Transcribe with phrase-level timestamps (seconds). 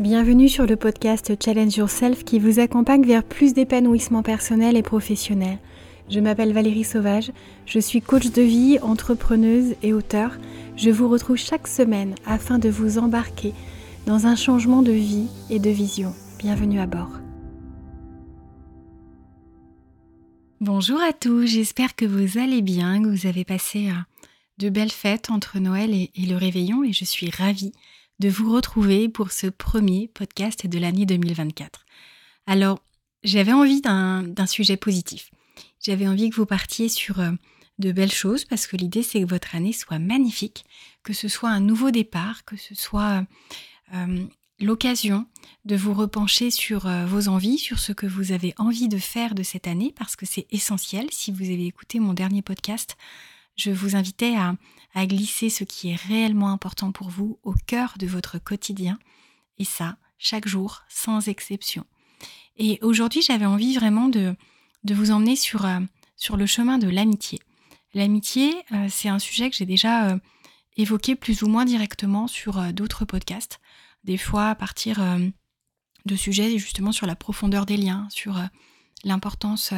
[0.00, 5.58] Bienvenue sur le podcast Challenge Yourself qui vous accompagne vers plus d'épanouissement personnel et professionnel.
[6.10, 7.30] Je m'appelle Valérie Sauvage,
[7.64, 10.36] je suis coach de vie, entrepreneuse et auteur.
[10.76, 13.54] Je vous retrouve chaque semaine afin de vous embarquer
[14.04, 16.12] dans un changement de vie et de vision.
[16.40, 17.20] Bienvenue à bord.
[20.60, 24.26] Bonjour à tous, j'espère que vous allez bien, que vous avez passé euh,
[24.58, 27.72] de belles fêtes entre Noël et, le réveillon et je suis ravie
[28.20, 31.84] de vous retrouver pour ce premier podcast de l'année 2024.
[32.46, 32.80] Alors,
[33.22, 35.30] j'avais envie d'un sujet positif.
[35.80, 37.32] J'avais envie que vous partiez sur euh,
[37.78, 40.64] de belles choses parce que l'idée c'est que votre année soit magnifique,
[41.02, 43.24] que ce soit un nouveau départ, que ce soit
[43.94, 44.26] euh,
[44.60, 45.26] l'occasion
[45.64, 49.34] de vous repencher sur euh, vos envies, sur ce que vous avez envie de faire
[49.34, 51.06] de cette année parce que c'est essentiel.
[51.10, 52.96] Si vous avez écouté mon dernier podcast,
[53.56, 54.54] je vous invitais à,
[55.06, 58.98] glisser ce qui est réellement important pour vous au cœur de votre quotidien,
[59.58, 61.84] et ça, chaque jour, sans exception.
[62.56, 64.36] Et aujourd'hui, j'avais envie vraiment de,
[64.84, 65.80] vous emmener sur, euh,
[66.16, 67.40] sur le chemin de l'amitié.
[67.92, 70.18] L'amitié, euh, c'est un sujet que j'ai déjà euh,
[70.76, 73.60] évoqué plus ou moins directement sur d'autres podcasts,
[74.04, 75.00] des fois à partir
[76.04, 78.40] de sujets justement sur la profondeur des liens, sur
[79.04, 79.72] l'importance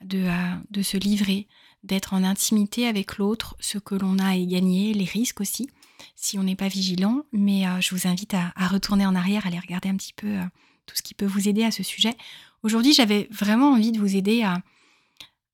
[0.00, 0.28] de,
[0.68, 1.46] de se livrer,
[1.86, 5.68] d'être en intimité avec l'autre, ce que l'on a à y gagner, les risques aussi,
[6.14, 7.24] si on n'est pas vigilant.
[7.32, 10.26] Mais euh, je vous invite à, retourner en arrière, à aller regarder un petit peu
[10.26, 10.44] euh,
[10.86, 12.14] tout ce qui peut vous aider à ce sujet.
[12.62, 14.62] Aujourd'hui, j'avais vraiment envie de vous aider à,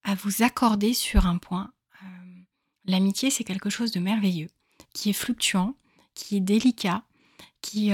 [0.04, 1.72] à vous accorder sur un point.
[2.02, 2.06] Euh,
[2.86, 4.48] l'amitié, c'est quelque chose de merveilleux,
[4.94, 5.76] qui est fluctuant,
[6.14, 7.04] qui est délicat,
[7.60, 7.92] qui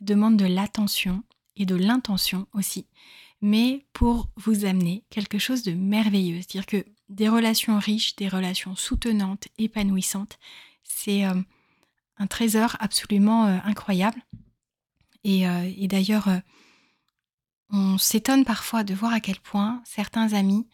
[0.00, 1.24] demande de l'attention
[1.56, 2.86] et de l'intention aussi,
[3.42, 6.36] mais pour vous amener quelque chose de merveilleux.
[6.36, 10.38] C'est-à-dire que des relations riches, des relations soutenantes, épanouissantes.
[10.82, 11.34] C'est euh,
[12.18, 14.20] un trésor absolument euh, incroyable.
[15.24, 16.28] Et, euh, d'ailleurs,
[17.70, 20.68] on s'étonne parfois de voir à quel point certains amis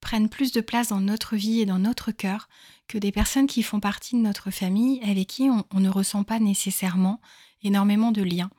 [0.00, 2.48] prennent plus de place dans notre vie et dans notre cœur
[2.86, 6.38] que des personnes qui font partie de notre famille avec qui on ne ressent pas
[6.38, 7.20] nécessairement
[7.62, 8.50] énormément de liens,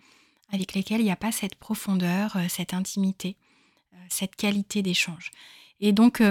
[0.51, 3.37] avec lesquels il n'y a pas cette profondeur, cette intimité,
[4.09, 5.31] cette qualité d'échange.
[5.79, 6.21] Et donc,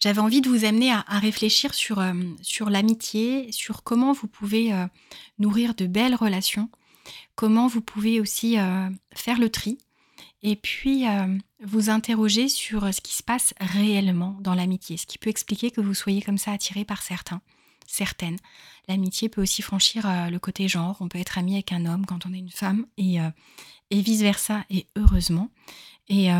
[0.00, 4.72] j'avais envie de vous amener à, réfléchir sur, euh, sur l'amitié, sur comment vous pouvez
[4.72, 4.86] euh,
[5.38, 6.70] nourrir de belles relations,
[7.34, 9.78] comment vous pouvez aussi euh, faire le tri,
[10.42, 11.04] et puis
[11.62, 15.82] vous interroger sur ce qui se passe réellement dans l'amitié, ce qui peut expliquer que
[15.82, 17.42] vous soyez comme ça attiré par certains,
[17.86, 18.38] certaines.
[18.88, 22.24] L'amitié peut aussi franchir le côté genre, on peut être ami avec un homme quand
[22.24, 23.18] on est une femme, et,
[23.90, 25.50] et vice-versa, et heureusement.
[26.08, 26.30] Et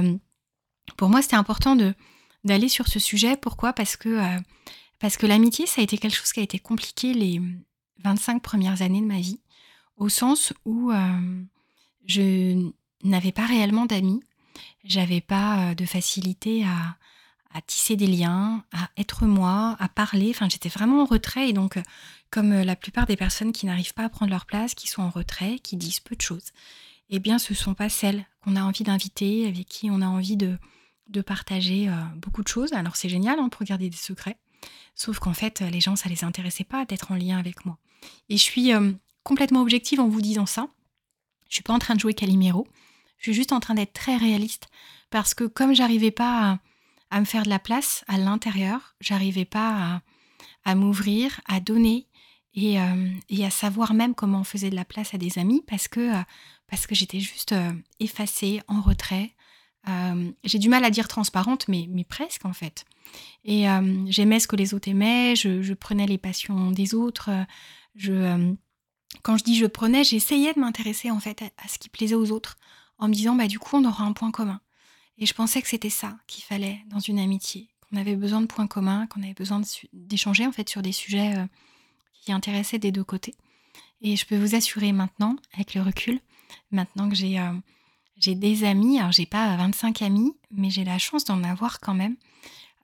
[0.96, 1.94] pour moi, c'était important de
[2.44, 3.36] d'aller sur ce sujet.
[3.36, 3.72] Pourquoi?
[3.72, 4.38] Parce que, euh,
[4.98, 7.40] parce que l'amitié, ça a été quelque chose qui a été compliqué les
[8.04, 9.40] 25 premières années de ma vie,
[9.96, 11.42] au sens où euh,
[12.06, 12.70] je
[13.02, 14.22] n'avais pas réellement d'amis,
[14.84, 16.96] j'avais pas euh, de facilité à,
[17.66, 20.30] tisser des liens, à être moi, à parler.
[20.30, 21.80] Enfin, j'étais vraiment en retrait et donc,
[22.30, 25.10] comme la plupart des personnes qui n'arrivent pas à prendre leur place, qui sont en
[25.10, 26.52] retrait, qui disent peu de choses,
[27.08, 30.06] eh bien, ce ne sont pas celles qu'on a envie d'inviter, avec qui on a
[30.06, 30.58] envie de,
[31.10, 32.72] de partager euh, beaucoup de choses.
[32.72, 34.38] Alors c'est génial hein, pour garder des secrets.
[34.94, 37.78] Sauf qu'en fait, les gens, ça les intéressait pas d'être en lien avec moi.
[38.28, 40.68] Et je suis euh, complètement objective en vous disant ça.
[41.48, 42.66] Je suis pas en train de jouer Calimero.
[43.18, 44.68] Je suis juste en train d'être très réaliste.
[45.10, 46.60] Parce que comme j'arrivais pas
[47.10, 50.02] à, me faire de la place à l'intérieur, j'arrivais pas
[50.64, 52.06] à, m'ouvrir, à donner
[52.56, 55.88] euh, et, à savoir même comment on faisait de la place à des amis parce
[55.88, 56.12] que,
[56.68, 57.54] parce que j'étais juste
[57.98, 59.34] effacée, en retrait,
[59.88, 62.84] euh, j'ai du mal à dire transparente, mais, presque en fait.
[63.44, 67.30] Et euh, j'aimais ce que les autres aimaient, je, prenais les passions des autres.
[67.94, 68.52] Je, euh,
[69.22, 72.30] quand je dis je prenais, j'essayais de m'intéresser en fait à, ce qui plaisait aux
[72.30, 72.56] autres,
[72.98, 74.60] en me disant bah du coup on aura un point commun.
[75.18, 78.46] Et je pensais que c'était ça qu'il fallait dans une amitié, qu'on avait besoin de
[78.46, 79.60] points communs, qu'on avait besoin
[79.92, 81.34] d'échanger en fait sur des sujets
[82.22, 83.34] qui intéressaient des deux côtés.
[84.00, 86.20] Et je peux vous assurer maintenant, avec le recul,
[86.70, 87.38] maintenant que j'ai
[88.20, 91.94] j'ai des amis, alors j'ai pas 25 amis, mais j'ai la chance d'en avoir quand
[91.94, 92.16] même.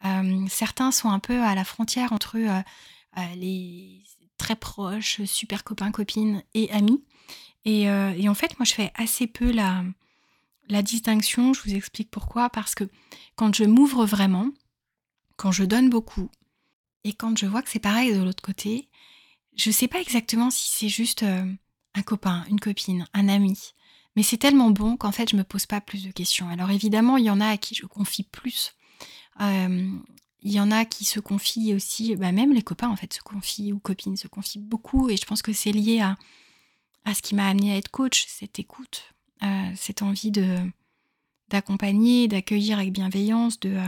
[0.04, 2.62] Euh, certains sont un peu à la frontière entre euh,
[3.18, 4.02] euh, les
[4.38, 7.04] très proches, super copains, copines et amis.
[7.64, 11.52] Et, en fait, moi, je fais assez peu la distinction.
[11.52, 12.48] Je vous explique pourquoi.
[12.48, 12.84] Parce que
[13.34, 14.50] quand je m'ouvre vraiment,
[15.36, 16.30] quand je donne beaucoup,
[17.02, 18.88] et quand je vois que c'est pareil de l'autre côté,
[19.56, 23.74] je ne sais pas exactement si c'est juste un copain, une copine, un ami,
[24.16, 26.48] mais c'est tellement bon qu'en fait, je me pose pas plus de questions.
[26.48, 28.74] Alors évidemment, il y en a à qui je confie plus.
[29.40, 29.90] Euh,
[30.42, 33.20] il y en a qui se confient aussi, bah même les copains en fait se
[33.20, 36.16] confient ou copines se confient beaucoup et je pense que c'est lié à,
[37.04, 39.12] à ce qui m'a amené à être coach, cette écoute,
[39.74, 40.58] cette envie de
[41.48, 43.78] d'accompagner, d'accueillir avec bienveillance, de,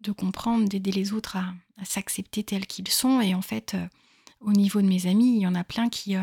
[0.00, 1.54] de comprendre, d'aider les autres à,
[1.84, 3.20] s'accepter tels qu'ils sont.
[3.20, 3.76] Et en fait,
[4.40, 6.16] au niveau de mes amis, il y en a plein qui,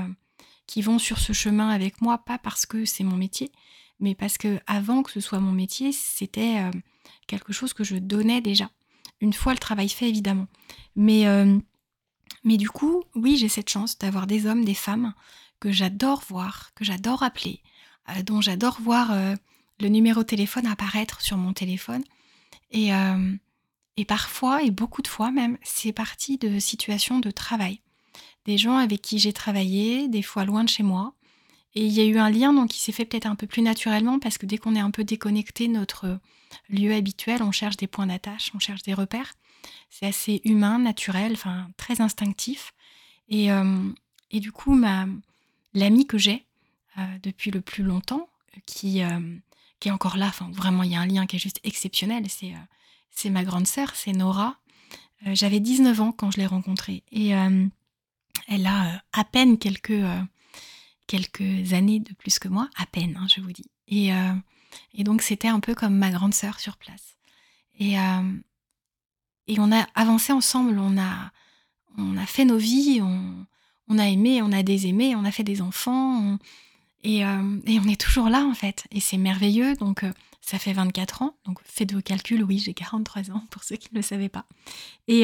[0.67, 3.51] qui vont sur ce chemin avec moi, pas parce que c'est mon métier,
[3.99, 6.71] mais parce que avant que ce soit mon métier, c'était euh,
[7.27, 8.69] quelque chose que je donnais déjà.
[9.21, 10.47] Une fois le travail fait, évidemment.
[10.95, 11.57] Mais, euh,
[12.43, 15.13] mais du coup, oui, j'ai cette chance d'avoir des hommes, des femmes
[15.59, 17.61] que j'adore voir, que j'adore appeler,
[18.09, 19.15] euh, dont j'adore voir
[19.79, 22.03] le numéro de téléphone apparaître sur mon téléphone.
[22.71, 22.89] Et,
[23.97, 27.82] et parfois, et beaucoup de fois même, c'est parti de situations de travail
[28.45, 31.13] des gens avec qui j'ai travaillé, des fois loin de chez moi.
[31.75, 33.61] Et il y a eu un lien donc qui s'est fait peut-être un peu plus
[33.61, 36.19] naturellement parce que dès qu'on est un peu déconnecté notre
[36.69, 39.33] lieu habituel, on cherche des points d'attache, on cherche des repères.
[39.89, 42.73] C'est assez humain, naturel, enfin très instinctif.
[43.29, 43.89] Et, euh,
[44.31, 45.07] et du coup, ma
[45.73, 46.45] l'amie que j'ai
[46.99, 48.29] euh, depuis le plus longtemps,
[48.67, 49.37] qui, euh,
[49.79, 52.25] qui est encore là, enfin vraiment il y a un lien qui est juste exceptionnel,
[52.29, 52.53] c'est
[53.09, 54.57] c'est ma grande sœur, c'est Nora.
[55.25, 57.03] J'avais 19 ans quand je l'ai rencontrée.
[57.11, 57.33] Et
[58.47, 60.21] elle a euh, à peine quelques, euh,
[61.07, 63.69] quelques années de plus que moi, à peine, hein, je vous dis.
[63.87, 64.33] Et, euh,
[64.93, 67.17] et donc c'était un peu comme ma grande sœur sur place.
[67.79, 67.95] Et,
[69.47, 71.31] et on a avancé ensemble, on a,
[71.97, 73.47] on a fait nos vies, on,
[73.87, 76.37] on a aimé, on a désaimé, on a fait des enfants,
[77.01, 77.25] et, et,
[77.79, 78.85] on est toujours là en fait.
[78.91, 80.05] Et c'est merveilleux, donc
[80.39, 83.89] ça fait 24 ans, donc faites vos calculs, oui, j'ai 43 ans pour ceux qui
[83.91, 84.45] ne le savaient pas.
[85.07, 85.23] Et,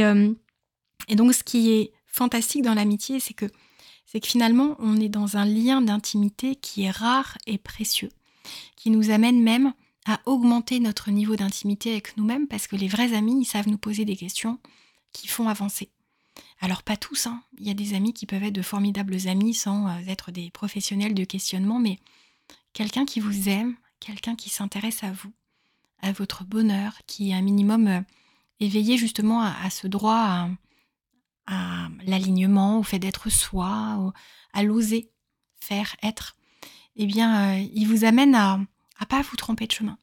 [1.08, 3.46] et donc ce qui est fantastique dans l'amitié, c'est que
[4.06, 8.10] c'est que finalement, on est dans un lien d'intimité qui est rare et précieux,
[8.76, 9.74] qui nous amène même
[10.06, 14.04] à augmenter notre niveau d'intimité avec nous-mêmes, parce que les vrais amis, savent nous poser
[14.04, 14.60] des questions
[15.14, 15.92] qui font avancer.
[16.60, 17.42] Alors pas tous, hein.
[17.58, 20.50] il y a des amis qui peuvent être de formidables amis sans euh, être des
[20.50, 22.00] professionnels de questionnement, mais
[22.74, 25.32] quelqu'un qui vous aime, quelqu'un qui s'intéresse à vous,
[26.02, 28.02] à votre bonheur, qui est un minimum euh,
[28.60, 30.50] éveillé justement à, ce droit à,
[32.06, 34.14] l'alignement, au fait d'être soi,
[34.54, 35.12] à l'oser
[35.60, 36.36] faire, être,
[36.96, 39.98] eh bien, euh, il vous amène à ne pas vous tromper de chemin.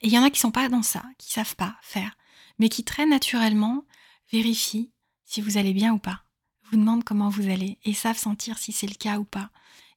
[0.00, 2.16] Et il y en a qui sont pas dans ça, qui savent pas faire,
[2.58, 3.84] mais qui très naturellement
[4.32, 4.90] vérifient
[5.24, 6.24] si vous allez bien ou pas,
[6.70, 9.50] vous demandent comment vous allez et savent sentir si c'est le cas ou pas,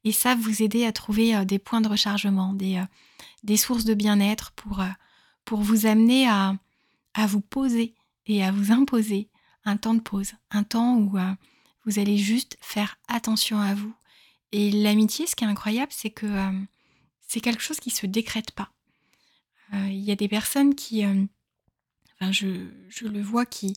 [0.03, 3.93] et savent vous aider à trouver euh, des points de rechargement, des, euh, sources de
[3.93, 4.83] bien-être pour,
[5.43, 6.57] pour vous amener à
[7.27, 7.95] vous poser
[8.27, 9.29] et à vous imposer
[9.67, 11.33] un temps de pause, un temps où euh,
[11.85, 13.93] vous allez juste faire attention à vous.
[14.53, 16.59] Et l'amitié, ce qui est incroyable, c'est que euh,
[17.27, 18.71] c'est quelque chose qui se décrète pas.
[19.73, 21.03] Euh, il y a des personnes qui,
[22.21, 23.73] je, le vois, qui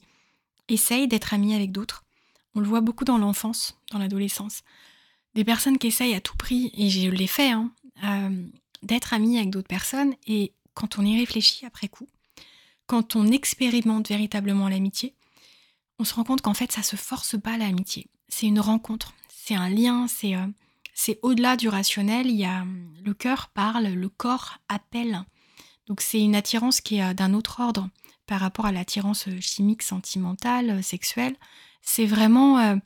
[0.68, 2.04] essayent d'être amis avec d'autres.
[2.54, 4.62] On le voit beaucoup dans l'enfance, dans l'adolescence.
[5.34, 7.72] Des personnes qui essayent à tout prix, et je l'ai fait, hein,
[8.82, 10.14] d'être amis avec d'autres personnes.
[10.28, 12.08] Et quand on y réfléchit après coup,
[12.86, 15.16] quand on expérimente véritablement l'amitié,
[16.00, 18.06] on se rend compte qu'en fait, ça se force pas l'amitié.
[18.28, 20.46] C'est une rencontre, c'est un lien, c'est euh,
[20.94, 22.26] c'est au-delà du rationnel.
[22.26, 22.64] Il y a
[23.04, 25.24] le cœur parle, le corps appelle.
[25.86, 27.88] Donc c'est une attirance qui est euh, d'un autre ordre
[28.26, 31.36] par rapport à l'attirance euh, chimique, sentimentale, sexuelle.
[31.82, 32.78] C'est vraiment,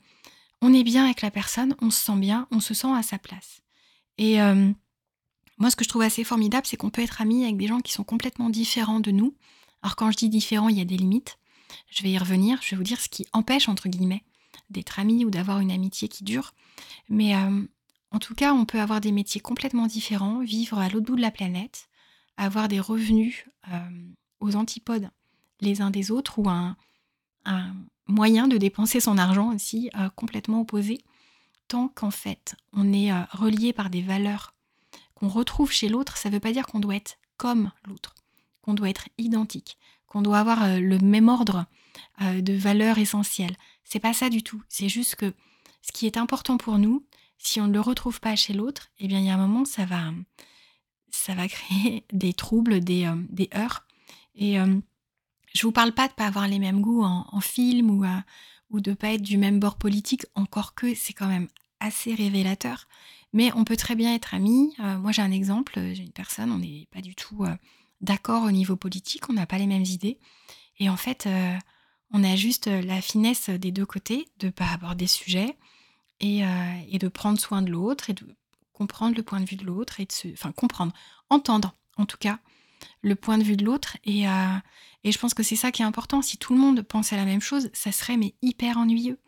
[0.61, 3.19] on est bien avec la personne, on se sent bien, on se sent à sa
[3.19, 3.59] place.
[4.17, 4.37] Et
[5.57, 7.81] moi, ce que je trouve assez formidable, c'est qu'on peut être ami avec des gens
[7.81, 9.35] qui sont complètement différents de nous.
[9.83, 11.37] Alors quand je dis différents, il y a des limites.
[11.89, 14.23] Je vais y revenir, je vais vous dire ce qui empêche, entre guillemets,
[14.69, 16.53] d'être amis ou d'avoir une amitié qui dure.
[17.09, 17.63] Mais euh,
[18.11, 21.21] en tout cas, on peut avoir des métiers complètement différents, vivre à l'autre bout de
[21.21, 21.89] la planète,
[22.37, 23.89] avoir des revenus euh,
[24.39, 25.09] aux antipodes
[25.61, 26.75] les uns des autres ou un,
[28.07, 30.99] moyen de dépenser son argent aussi euh, complètement opposé,
[31.67, 34.53] tant qu'en fait on est relié par des valeurs
[35.13, 38.13] qu'on retrouve chez l'autre, ça ne veut pas dire qu'on doit être comme l'autre,
[38.61, 39.77] qu'on doit être identique
[40.15, 41.65] qu'on doit avoir euh, le même ordre
[42.21, 43.57] euh, de valeurs essentielles.
[43.83, 44.63] C'est pas ça du tout.
[44.69, 45.33] C'est juste que
[45.81, 47.05] ce qui est important pour nous,
[47.37, 49.65] si on ne le retrouve pas chez l'autre, eh bien il y a un moment
[49.65, 50.13] ça va
[51.09, 53.83] ça va créer des troubles, des, euh, des heurts.
[54.35, 54.57] Et
[55.53, 58.03] je vous parle pas de pas avoir les mêmes goûts en, film ou,
[58.69, 61.47] ou de pas être du même bord politique, encore que c'est quand même
[61.79, 62.89] assez révélateur.
[63.31, 64.75] Mais on peut très bien être amis.
[64.99, 67.45] moi j'ai un exemple, j'ai une personne, on n'est pas du tout
[68.01, 70.19] d'accord au niveau politique, on n'a pas les mêmes idées.
[70.79, 71.57] Et en fait, euh,
[72.11, 75.57] on a juste la finesse des deux côtés de ne pas aborder des sujets
[76.23, 78.25] euh, et, de prendre soin de l'autre et de
[78.73, 80.29] comprendre le point de vue de l'autre et de se.
[80.29, 80.93] Enfin, comprendre,
[81.29, 82.39] entendre en tout cas
[83.01, 83.97] le point de vue de l'autre.
[84.05, 84.57] Et, euh,
[85.03, 86.21] et je pense que c'est ça qui est important.
[86.21, 89.19] Si tout le monde pensait la même chose, ça serait mais hyper ennuyeux.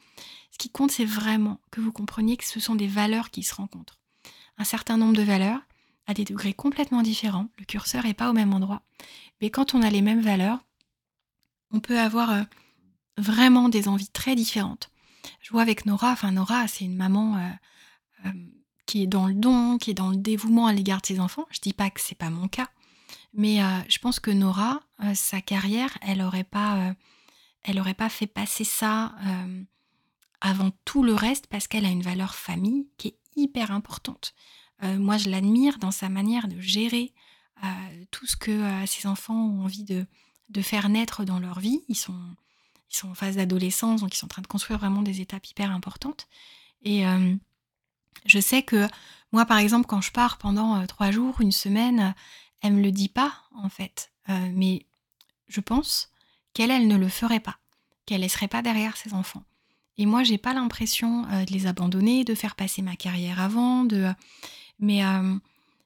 [0.52, 3.54] Ce qui compte, c'est vraiment que vous compreniez que ce sont des valeurs qui se
[3.54, 4.00] rencontrent.
[4.58, 5.62] un certain nombre de valeurs
[6.08, 7.50] à des degrés complètement différents.
[7.60, 8.82] Le curseur n'est pas au même endroit.
[9.42, 10.60] Mais quand on a les mêmes valeurs,
[11.72, 12.44] on peut avoir euh,
[13.18, 14.90] vraiment des envies très différentes.
[15.42, 17.50] Je vois avec Nora, enfin Nora, c'est une maman euh,
[18.26, 18.32] euh,
[18.86, 21.46] qui est dans le don, qui est dans le dévouement à l'égard de ses enfants.
[21.52, 22.70] Je dis pas que c'est pas mon cas,
[23.34, 23.60] mais
[23.90, 24.80] je pense que Nora,
[25.14, 26.96] sa carrière, elle aurait pas,
[27.64, 29.14] elle aurait pas fait passer ça
[30.40, 34.34] avant tout le reste parce qu'elle a une valeur famille qui est hyper importante.
[34.82, 37.14] Moi, je l'admire dans sa manière de gérer
[38.12, 40.06] tout ce que ses enfants ont envie de,
[40.50, 41.84] de faire naître dans leur vie.
[41.88, 42.20] Ils sont,
[42.90, 45.46] ils sont en phase d'adolescence, donc ils sont en train de construire vraiment des étapes
[45.48, 46.28] hyper importantes.
[46.84, 47.36] Et euh,
[48.26, 48.88] je sais que
[49.32, 52.14] moi, par exemple, quand je pars pendant euh, trois jours, une semaine,
[52.62, 54.12] elle me le dit pas, en fait.
[54.30, 54.86] Euh, mais
[55.48, 56.12] je pense
[56.54, 57.58] qu'elle, elle ne le ferait pas,
[58.06, 59.44] qu'elle laisserait pas derrière ses enfants.
[59.98, 64.14] Et moi, j'ai pas l'impression de les abandonner, de faire passer ma carrière avant, de.
[64.80, 65.02] Mais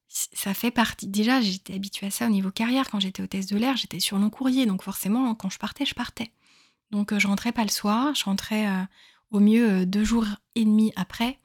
[0.07, 1.07] ça fait partie.
[1.07, 2.89] Déjà, j'étais habituée à ça au niveau carrière.
[2.89, 4.65] Quand j'étais hôtesse de l'air, j'étais sur long courrier.
[4.65, 6.31] Donc, forcément, quand je partais, je partais.
[6.91, 8.13] Donc, euh, je rentrais pas le soir.
[8.13, 8.83] Je rentrais euh,
[9.29, 11.39] au mieux euh, deux jours et demi après.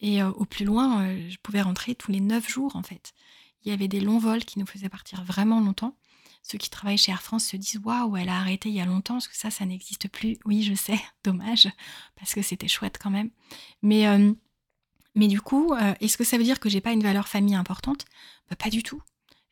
[0.00, 3.12] Et au plus loin, je pouvais rentrer tous les neuf jours, en fait.
[3.64, 5.96] Il y avait des longs vols qui nous faisaient partir vraiment longtemps.
[6.42, 8.84] Ceux qui travaillent chez Air France se disent Waouh, elle a arrêté il y a
[8.84, 10.38] longtemps, parce que ça, ça n'existe plus.
[10.44, 11.68] Oui, je sais, dommage,
[12.16, 13.30] parce que c'était chouette quand même.
[13.82, 14.04] Mais
[15.14, 17.54] mais du coup, euh, est-ce que ça veut dire que j'ai pas une valeur famille
[17.54, 18.04] importante?
[18.48, 19.02] Bah, Pas du tout.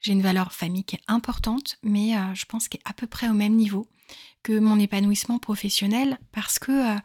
[0.01, 3.07] J'ai une valeur famille qui est importante, mais euh, je pense qu'elle est à peu
[3.07, 3.87] près au même niveau
[4.43, 6.99] que mon épanouissement professionnel parce que, euh,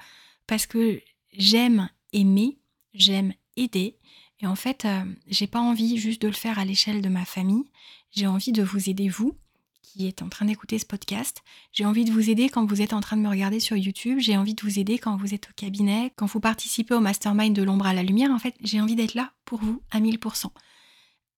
[0.47, 1.01] parce que
[1.33, 2.57] j'aime aimer,
[2.93, 3.97] j'aime aider.
[4.39, 4.85] Et en fait,
[5.27, 7.63] j'ai pas envie juste de le faire à l'échelle de ma famille.
[8.11, 9.37] J'ai envie de vous aider vous
[9.85, 11.41] qui est en train d'écouter ce podcast.
[11.71, 14.19] J'ai envie de vous aider quand vous êtes en train de me regarder sur YouTube.
[14.19, 17.55] J'ai envie de vous aider quand vous êtes au cabinet, quand vous participez au mastermind
[17.55, 18.31] de l'ombre à la lumière.
[18.31, 20.47] En fait, j'ai envie d'être là pour vous à 1000%.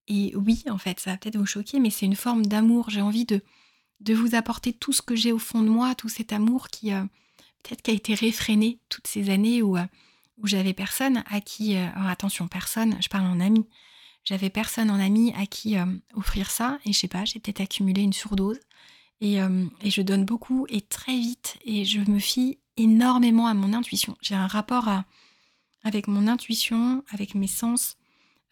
[0.07, 2.89] Et oui, en fait, ça va peut-être vous choquer, mais c'est une forme d'amour.
[2.89, 3.41] J'ai envie de,
[3.99, 6.93] de vous apporter tout ce que j'ai au fond de moi, tout cet amour qui
[6.93, 7.03] euh,
[7.63, 9.85] peut-être qui a été réfréné toutes ces années où, euh,
[10.37, 11.75] où j'avais personne à qui...
[11.75, 13.67] Euh, attention, personne, je parle en ami
[14.27, 17.62] j'avais personne en ami à qui euh, offrir ça et je sais pas, j'ai peut-être
[17.62, 18.60] accumulé une surdose
[19.22, 23.53] et, euh, et, je donne beaucoup et très vite et je me fie énormément à
[23.53, 24.17] mon intuition.
[24.22, 24.89] J'ai un rapport
[25.86, 27.96] avec mon intuition, avec mes sens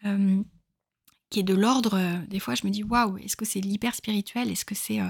[0.05, 0.41] euh,
[1.29, 2.25] qui est de l'ordre.
[2.29, 4.49] des fois, je me dis waouh, est-ce que c'est l'hyper spirituel?
[4.49, 5.01] Est-ce que c'est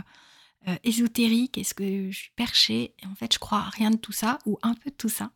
[0.84, 1.60] ésotérique?
[1.60, 2.96] Est-ce que je suis perchée?
[3.04, 5.10] Et en fait, je crois à rien de tout ça ou un peu de tout
[5.10, 5.32] ça.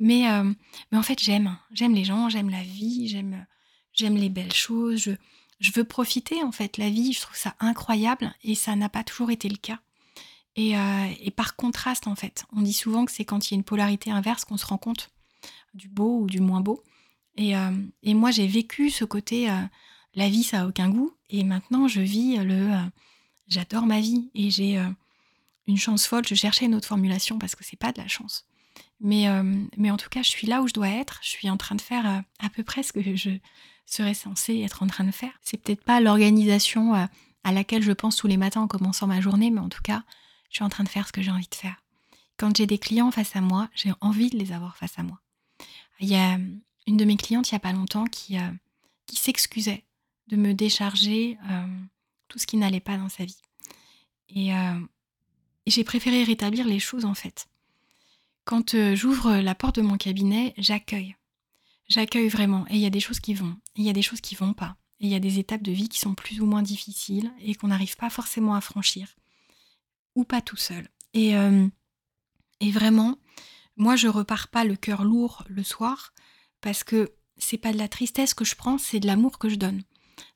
[0.00, 0.24] Mais,
[0.90, 1.56] mais en fait, j'aime.
[1.70, 3.46] J'aime les gens, j'aime la vie, j'aime
[3.94, 5.16] j'aime les belles choses,
[5.60, 9.04] je, veux profiter en fait la vie, je trouve ça incroyable et ça n'a pas
[9.04, 9.78] toujours été le cas.
[10.56, 13.56] Et, euh, et, par contraste en fait, on dit souvent que c'est quand il y
[13.56, 15.10] a une polarité inverse qu'on se rend compte
[15.72, 16.82] du beau ou du moins beau.
[17.36, 17.70] Et, euh,
[18.04, 19.62] moi j'ai vécu ce côté euh,
[20.14, 22.70] la vie ça a aucun goût et maintenant je vis le
[23.48, 24.80] j'adore ma vie et j'ai
[25.66, 26.26] une chance folle.
[26.28, 28.46] Je cherchais une autre formulation parce que c'est pas de la chance.
[29.00, 31.18] Mais en tout cas, je suis là où je dois être.
[31.22, 33.38] Je suis en train de faire à peu près ce que je,
[33.86, 35.32] serait censé être en train de faire.
[35.42, 37.06] C'est peut-être pas l'organisation euh,
[37.44, 40.02] à laquelle je pense tous les matins en commençant ma journée, mais en tout cas,
[40.50, 41.76] je suis en train de faire ce que j'ai envie de faire.
[42.36, 45.20] Quand j'ai des clients face à moi, j'ai envie de les avoir face à moi.
[46.00, 46.38] Il y a euh,
[46.86, 48.50] une de mes clientes il n'y a pas longtemps qui, euh,
[49.06, 49.84] qui s'excusait
[50.28, 51.38] de me décharger
[52.28, 53.36] tout ce qui n'allait pas dans sa vie.
[54.30, 54.52] Et,
[55.66, 57.46] j'ai préféré rétablir les choses en fait.
[58.46, 61.14] Quand j'ouvre la porte de mon cabinet, j'accueille
[61.88, 62.66] J'accueille vraiment.
[62.68, 63.56] Et il y a des choses qui vont.
[63.76, 64.76] Et il y a des choses qui vont pas.
[65.00, 67.54] Et il y a des étapes de vie qui sont plus ou moins difficiles et
[67.54, 69.14] qu'on n'arrive pas forcément à franchir.
[70.14, 70.88] Ou pas tout seul.
[71.12, 71.66] Et, euh,
[72.60, 73.18] et vraiment,
[73.76, 76.14] moi, je repars pas le cœur lourd le soir
[76.60, 79.56] parce que c'est pas de la tristesse que je prends, c'est de l'amour que je
[79.56, 79.82] donne.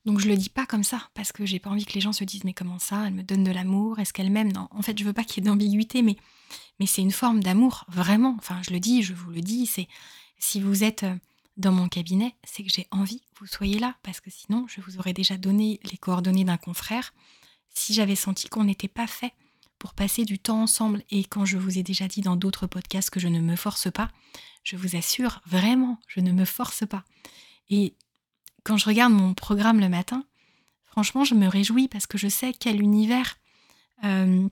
[0.05, 2.13] Donc je le dis pas comme ça parce que j'ai pas envie que les gens
[2.13, 4.51] se disent mais comment ça, elle me donne de l'amour, est-ce qu'elle m'aime?
[4.51, 6.17] Non, en fait, je veux pas qu'il y ait d'ambiguïté mais
[6.79, 8.35] mais c'est une forme d'amour vraiment.
[8.39, 9.87] Enfin, je le dis, je vous le dis, c'est
[10.37, 11.15] si vous êtes euh,
[11.59, 14.81] dans mon cabinet, c'est que j'ai envie que vous soyez là, parce que sinon, je
[14.81, 17.13] vous aurais déjà donné les coordonnées d'un confrère
[17.69, 19.33] si j'avais senti qu'on n'était pas fait
[19.77, 21.03] pour passer du temps ensemble.
[21.11, 23.91] Et quand je vous ai déjà dit dans d'autres podcasts que je ne me force
[23.91, 24.09] pas,
[24.63, 27.03] je vous assure, vraiment, je ne me force pas.
[27.69, 27.93] Et
[28.63, 30.25] quand je regarde mon programme le matin,
[30.85, 33.35] franchement, je me réjouis parce que je sais quel univers
[34.05, 34.47] euh,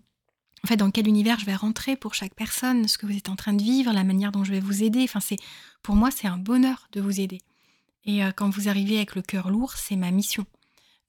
[0.67, 3.29] en fait, dans quel univers je vais rentrer pour chaque personne, ce que vous êtes
[3.29, 5.01] en train de vivre, la manière dont je vais vous aider.
[5.05, 5.37] Enfin, c'est
[5.81, 7.39] pour moi, c'est un bonheur de vous aider.
[8.03, 10.45] Et euh, quand vous arrivez avec le cœur lourd, c'est ma mission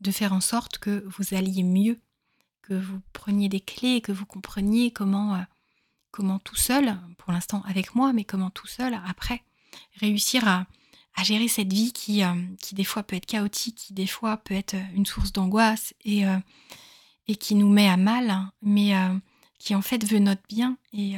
[0.00, 1.98] de faire en sorte que vous alliez mieux,
[2.62, 5.42] que vous preniez des clés, que vous compreniez comment, euh,
[6.12, 9.42] comment tout seul, pour l'instant avec moi, mais comment tout seul après
[9.96, 10.66] réussir à,
[11.24, 12.22] gérer cette vie qui,
[12.60, 16.22] qui des fois peut être chaotique, qui des fois peut être une source d'angoisse et,
[17.26, 18.94] et qui nous met à mal, mais
[19.58, 20.78] qui en fait veut notre bien.
[20.92, 21.14] Et,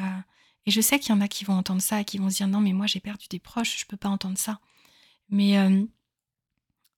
[0.67, 2.37] et je sais qu'il y en a qui vont entendre ça et qui vont se
[2.37, 4.61] dire non mais moi j'ai perdu des proches, je peux pas entendre ça.
[5.29, 5.59] Mais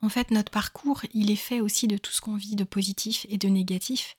[0.00, 3.26] en fait notre parcours il est fait aussi de tout ce qu'on vit de positif
[3.28, 4.16] et de négatif.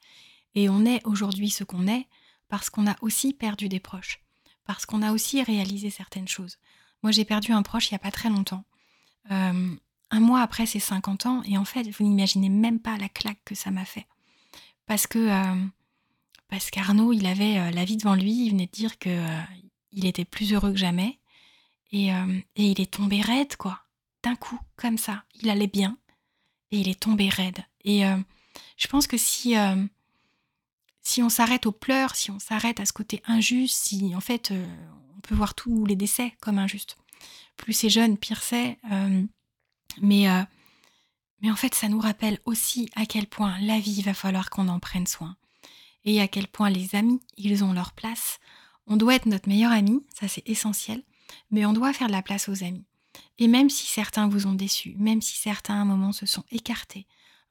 [0.55, 2.07] Et on est aujourd'hui ce qu'on est
[2.49, 4.21] parce qu'on a aussi perdu des proches,
[4.65, 6.59] parce qu'on a aussi réalisé certaines choses.
[7.01, 8.63] Moi, j'ai perdu un proche il n'y a pas très longtemps.
[9.31, 9.75] Euh,
[10.11, 13.43] un mois après ses 50 ans, et en fait, vous n'imaginez même pas la claque
[13.43, 14.05] que ça m'a fait.
[14.85, 15.65] Parce que euh,
[16.49, 19.19] parce qu'Arnaud, il avait euh, la vie devant lui, il venait de dire que
[19.91, 21.19] il était plus heureux que jamais,
[21.91, 23.83] et, et il est tombé raide, quoi.
[24.23, 25.99] D'un coup, comme ça, il allait bien,
[26.71, 27.63] et il est tombé raide.
[27.83, 28.01] Et
[28.75, 29.55] je pense que si
[31.03, 34.51] si on s'arrête aux pleurs, si on s'arrête à ce côté injuste, si en fait
[34.51, 34.65] euh,
[35.15, 36.97] on peut voir tous les décès comme injustes.
[37.57, 38.79] Plus c'est jeune, pire c'est.
[38.91, 39.23] Euh,
[40.01, 40.41] mais, euh,
[41.41, 44.69] mais en fait, ça nous rappelle aussi à quel point la vie, va falloir qu'on
[44.69, 45.35] en prenne soin.
[46.05, 48.39] Et à quel point les amis, ils ont leur place.
[48.87, 51.03] On doit être notre meilleur ami, ça c'est essentiel,
[51.51, 52.85] mais on doit faire de la place aux amis.
[53.39, 56.43] Et même si certains vous ont déçu, même si certains à un moment se sont
[56.51, 57.07] écartés,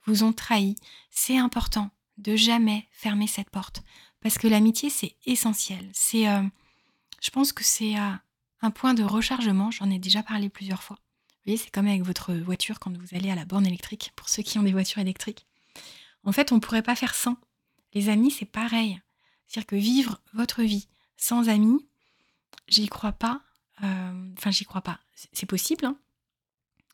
[0.06, 0.76] vous ont trahi,
[1.10, 3.82] c'est important de jamais fermer cette porte.
[4.20, 5.90] Parce que l'amitié, c'est essentiel.
[5.92, 6.42] C'est, euh,
[7.20, 8.12] je pense que c'est euh,
[8.60, 9.70] un point de rechargement.
[9.70, 10.96] J'en ai déjà parlé plusieurs fois.
[10.96, 14.28] Vous voyez, c'est comme avec votre voiture quand vous allez à la borne électrique, pour
[14.28, 15.46] ceux qui ont des voitures électriques.
[16.24, 17.36] En fait, on ne pourrait pas faire sans.
[17.94, 19.00] Les amis, c'est pareil.
[19.46, 21.86] C'est-à-dire que vivre votre vie sans amis,
[22.68, 23.42] j'y crois pas.
[23.82, 25.00] Euh, enfin, j'y crois pas.
[25.32, 25.96] C'est possible, hein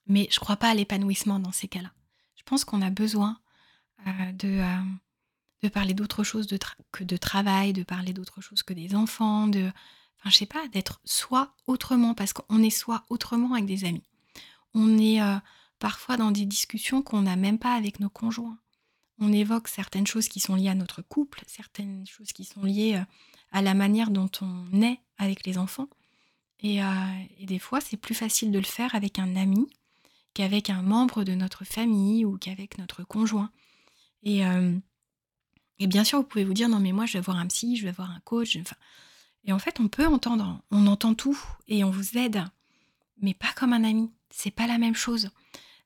[0.09, 1.93] mais je crois pas à l'épanouissement dans ces cas-là.
[2.37, 3.39] Je pense qu'on a besoin
[4.07, 4.63] de,
[5.63, 6.49] de parler d'autre chose
[6.93, 9.71] que de travail, de parler d'autre chose que des enfants, de,
[10.19, 14.05] enfin je sais pas, d'être soi autrement, parce qu'on est soi autrement avec des amis.
[14.75, 15.37] On est euh,
[15.79, 18.59] parfois dans des discussions qu'on n'a même pas avec nos conjoints.
[19.19, 22.97] On évoque certaines choses qui sont liées à notre couple, certaines choses qui sont liées
[22.97, 23.05] euh,
[23.51, 25.89] à la manière dont on est avec les enfants.
[26.61, 26.87] Et, euh,
[27.39, 29.69] et des fois, c'est plus facile de le faire avec un ami
[30.35, 33.51] qu'avec un membre de notre famille ou qu'avec notre conjoint.
[34.23, 34.43] Et,
[35.79, 37.77] et bien sûr, vous pouvez vous dire non, mais moi, je vais voir un psy,
[37.77, 38.57] je vais voir un coach.
[38.57, 38.77] Enfin,
[39.45, 42.45] et en fait, on peut entendre, on entend tout et on vous aide,
[43.21, 44.13] mais pas comme un ami.
[44.31, 45.31] C'est pas la même chose.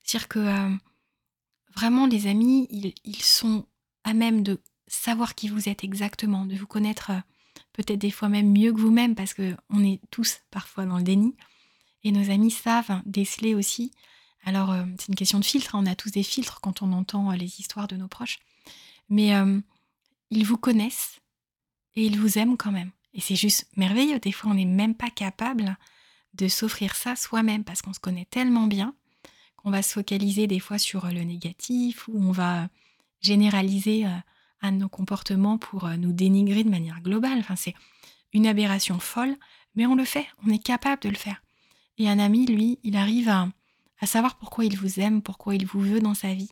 [0.03, 0.75] C'est-à-dire que euh,
[1.75, 2.67] vraiment, les amis,
[3.03, 3.65] ils, sont
[4.03, 7.19] à même de savoir qui vous êtes exactement, de vous connaître euh,
[7.73, 11.03] peut-être des fois même mieux que vous-même, parce que on est tous parfois dans le
[11.03, 11.35] déni.
[12.03, 13.91] Et nos amis savent déceler aussi.
[14.43, 15.75] Alors, euh, c'est une question de filtre.
[15.75, 15.83] Hein.
[15.83, 18.39] On a tous des filtres quand on entend les histoires de nos proches.
[19.09, 19.31] Mais
[20.31, 21.19] ils vous connaissent
[21.95, 22.91] et ils vous aiment quand même.
[23.13, 24.19] Et c'est juste merveilleux.
[24.19, 25.77] Des fois, on n'est même pas capable
[26.33, 28.95] de s'offrir ça soi-même parce qu'on se connaît tellement bien
[29.63, 32.67] qu'on va se focaliser des fois sur le négatif ou on va
[33.21, 34.09] généraliser euh,
[34.61, 37.43] un de nos comportements pour euh, nous dénigrer de manière globale.
[37.55, 37.75] C'est
[38.33, 39.35] une aberration folle,
[39.75, 41.41] mais on le fait, on est capable de le faire.
[41.97, 43.49] Et un ami, lui, il arrive à,
[44.05, 46.51] savoir pourquoi il vous aime, pourquoi il vous veut dans sa vie,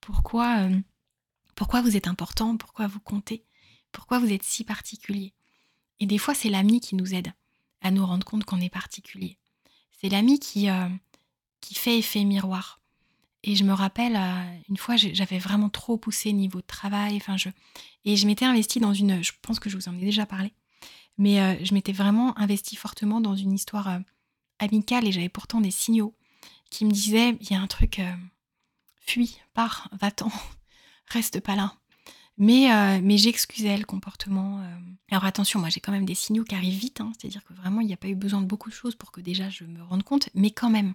[0.00, 0.80] pourquoi euh,
[1.54, 3.44] pourquoi vous êtes important, pourquoi vous comptez,
[3.92, 5.34] pourquoi vous êtes si particulier.
[6.00, 7.32] Et des fois, c'est l'ami qui nous aide
[7.82, 9.36] à nous rendre compte qu'on est particulier.
[9.90, 10.88] C'est l'ami qui, euh,
[11.60, 12.80] qui fait effet miroir.
[13.42, 17.16] Et je me rappelle, euh, une fois, j'avais vraiment trop poussé niveau de travail.
[17.16, 17.48] Enfin, je,
[18.04, 19.22] et je m'étais investie dans une.
[19.22, 20.52] Je pense que je vous en ai déjà parlé.
[21.16, 24.00] Mais euh, je m'étais vraiment investie fortement dans une histoire
[24.58, 26.14] amicale et j'avais pourtant des signaux
[26.70, 28.00] qui me disaient il y a un truc,
[29.00, 30.30] fuis, pars, va-t'en
[31.06, 31.74] reste pas là.
[32.42, 34.60] Mais, euh, mais j'excusais le comportement.
[34.60, 34.76] Euh.
[35.10, 37.12] Alors attention, moi j'ai quand même des signaux qui arrivent vite, hein.
[37.18, 39.20] c'est-à-dire que vraiment il n'y a pas eu besoin de beaucoup de choses pour que
[39.20, 40.94] déjà je me rende compte, mais quand même.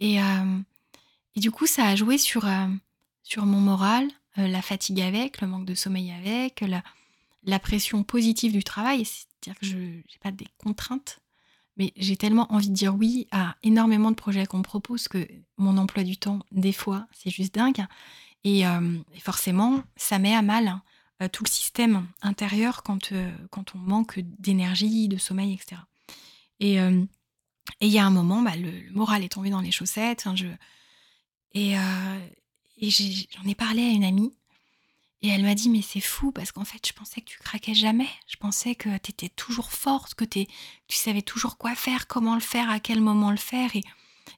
[0.00, 0.18] Et,
[1.36, 2.46] du coup ça a joué sur,
[3.22, 6.64] sur mon moral, la fatigue avec, le manque de sommeil avec,
[7.44, 11.20] la, pression positive du travail, c'est-à-dire que je n'ai pas des contraintes,
[11.76, 15.26] mais j'ai tellement envie de dire oui à énormément de projets qu'on me propose que
[15.56, 17.86] mon emploi du temps, des fois, c'est juste dingue.
[18.44, 18.64] Et,
[19.18, 20.80] forcément, ça met à mal
[21.22, 23.12] euh, tout le système intérieur quand,
[23.50, 25.80] quand on manque d'énergie, de sommeil, etc.
[26.60, 26.78] Et
[27.80, 30.26] il y a un moment, bah, le, moral est tombé dans les chaussettes.
[30.34, 30.46] je,
[31.52, 32.28] et, euh,
[32.78, 34.36] et j'en ai, parlé à une amie.
[35.22, 37.74] Et elle m'a dit, mais c'est fou parce qu'en fait, je pensais que tu craquais
[37.74, 38.08] jamais.
[38.26, 40.46] Je pensais que tu étais toujours forte, que tu
[40.88, 43.76] savais toujours quoi faire, comment le faire, à quel moment le faire.
[43.76, 43.82] Et,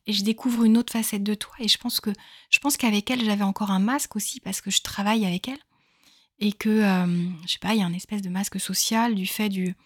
[0.06, 1.54] et je découvre une autre facette de toi.
[1.60, 2.10] Et je pense que
[2.50, 5.60] je pense qu'avec elle, j'avais encore un masque aussi parce que je travaille avec elle
[6.40, 9.26] et que euh, je sais pas, il y a un espèce de masque social du
[9.26, 9.76] fait du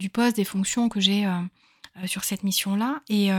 [0.00, 1.42] du poste, des fonctions que j'ai euh,
[2.06, 3.02] sur cette mission-là.
[3.08, 3.30] Et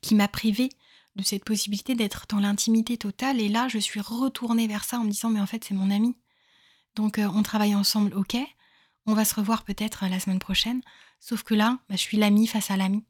[0.00, 0.70] qui m'a privée
[1.16, 3.40] de cette possibilité d'être dans l'intimité totale.
[3.40, 5.90] Et là, je suis retournée vers ça en me disant, mais en fait, c'est mon
[5.90, 6.16] ami.
[6.96, 8.36] Donc, euh, on travaille ensemble, ok.
[9.06, 10.80] On va se revoir peut-être la semaine prochaine.
[11.20, 13.04] Sauf que là, bah, je suis l'ami face à l'ami.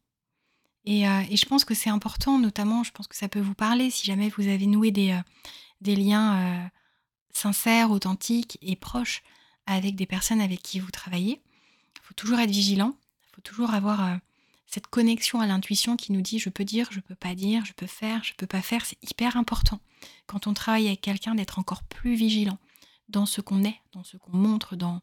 [0.84, 3.54] Et, euh, et, je pense que c'est important, notamment, je pense que ça peut vous
[3.54, 5.22] parler si jamais vous avez noué des, euh,
[5.80, 6.70] des liens
[7.32, 9.22] sincères, authentiques et proches
[9.66, 11.42] avec des personnes avec qui vous travaillez.
[11.96, 12.94] Il faut toujours être vigilant.
[13.22, 14.18] Il faut toujours avoir
[14.66, 17.72] cette connexion à l'intuition qui nous dit je peux dire, je peux pas dire, je
[17.72, 19.80] peux faire, je peux pas faire, c'est hyper important.
[20.26, 22.58] Quand on travaille avec quelqu'un, d'être encore plus vigilant
[23.08, 25.00] dans ce qu'on est, dans ce qu'on montre, dans,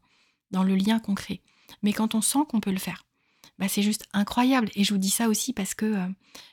[0.50, 1.40] le lien qu'on crée.
[1.82, 3.04] Mais quand on sent qu'on peut le faire,
[3.58, 4.70] bah c'est juste incroyable.
[4.74, 6.08] Et je vous dis ça aussi parce que, euh,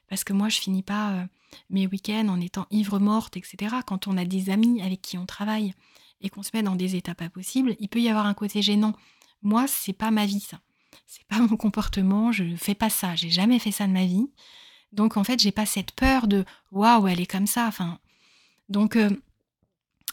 [0.08, 1.26] parce que moi, je finis pas euh,
[1.70, 3.78] mes week-ends en étant ivre-morte, etc.
[3.86, 5.74] Quand on a des amis avec qui on travaille
[6.22, 8.62] et qu'on se met dans des états pas possibles, il peut y avoir un côté
[8.62, 8.94] gênant.
[9.42, 10.60] Moi, c'est pas ma vie, ça
[11.08, 14.30] c'est pas mon comportement, je fais pas ça, j'ai jamais fait ça de ma vie.
[14.92, 17.68] Donc en fait, j'ai pas cette peur de waouh, elle est comme ça.
[17.68, 18.00] Enfin,
[18.70, 19.10] donc euh,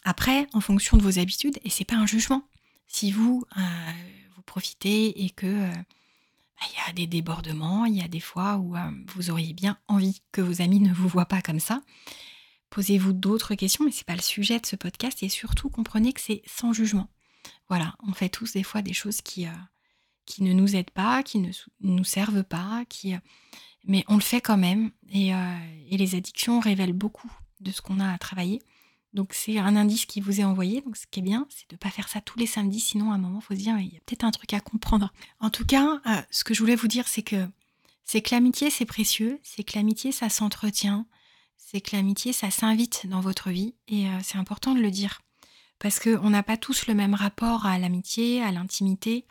[0.05, 2.43] après, en fonction de vos habitudes, et c'est pas un jugement.
[2.87, 3.93] Si vous euh,
[4.37, 8.21] vous profitez et que euh, bah, il y a des débordements, il y a des
[8.21, 8.75] fois où
[9.15, 11.83] vous auriez bien envie que vos amis ne vous voient pas comme ça.
[12.71, 15.23] Posez-vous d'autres questions, mais c'est pas le sujet de ce podcast.
[15.23, 17.09] Et surtout, comprenez que c'est sans jugement.
[17.69, 19.47] Voilà, on fait tous des fois des choses qui
[20.27, 23.19] qui ne nous aident pas, qui ne nous servent pas, qui, euh,
[23.85, 24.91] mais on le fait quand même.
[25.15, 25.57] Euh,
[25.89, 28.61] et, les addictions révèlent beaucoup de ce qu'on a à travailler.
[29.15, 30.83] Donc c'est un indice qui vous est envoyé.
[30.83, 33.13] Donc ce qui est bien, c'est de ne pas faire ça tous les samedis, sinon
[33.13, 35.13] à un moment, il faut se dire, il y a peut-être un truc à comprendre.
[35.41, 37.49] En tout cas, euh, ce que je voulais vous dire, c'est que
[38.05, 41.07] c'est que l'amitié, c'est précieux, c'est que l'amitié, ça s'entretient,
[41.57, 45.23] c'est que l'amitié, ça s'invite dans votre vie, et c'est important de le dire.
[45.81, 49.27] Parce qu'on n'a pas tous le même rapport à l'amitié, à l'intimité,